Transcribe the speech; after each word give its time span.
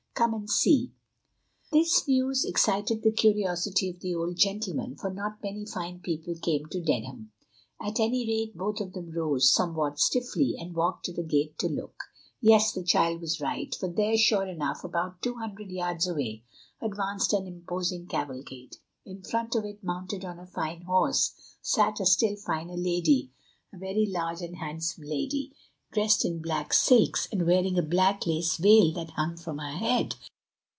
Come 0.13 0.35
and 0.35 0.47
see." 0.47 0.91
This 1.71 2.07
news 2.07 2.45
excited 2.45 3.01
the 3.01 3.11
curiosity 3.11 3.89
of 3.89 4.01
the 4.01 4.13
old 4.13 4.35
gentlemen, 4.37 4.95
for 4.95 5.11
not 5.11 5.41
many 5.41 5.65
fine 5.65 5.99
people 5.99 6.35
came 6.39 6.67
to 6.67 6.79
Dedham. 6.83 7.31
At 7.81 7.99
any 7.99 8.27
rate 8.27 8.55
both 8.55 8.79
of 8.81 8.93
them 8.93 9.09
rose, 9.09 9.51
somewhat 9.51 9.97
stiffly, 9.97 10.57
and 10.59 10.75
walked 10.75 11.05
to 11.05 11.13
the 11.13 11.23
gate 11.23 11.57
to 11.59 11.69
look. 11.69 11.95
Yes, 12.39 12.71
the 12.71 12.83
child 12.83 13.19
was 13.19 13.41
right, 13.41 13.73
for 13.73 13.89
there, 13.89 14.15
sure 14.15 14.45
enough, 14.45 14.83
about 14.83 15.23
two 15.23 15.37
hundred 15.37 15.71
yards 15.71 16.07
away, 16.07 16.43
advanced 16.79 17.33
an 17.33 17.47
imposing 17.47 18.05
cavalcade. 18.05 18.75
In 19.03 19.23
front 19.23 19.55
of 19.55 19.65
it, 19.65 19.83
mounted 19.83 20.23
on 20.23 20.37
a 20.37 20.45
fine 20.45 20.81
horse, 20.83 21.33
sat 21.63 21.99
a 21.99 22.05
still 22.05 22.35
finer 22.35 22.77
lady, 22.77 23.31
a 23.73 23.79
very 23.79 24.05
large 24.05 24.41
and 24.41 24.57
handsome 24.57 25.03
lady, 25.03 25.55
dressed 25.93 26.23
in 26.23 26.39
black 26.41 26.71
silks, 26.71 27.27
and 27.33 27.45
wearing 27.45 27.77
a 27.77 27.81
black 27.81 28.25
lace 28.25 28.55
veil 28.55 28.93
that 28.93 29.09
hung 29.09 29.35
from 29.35 29.57
her 29.57 29.73
head. 29.77 30.15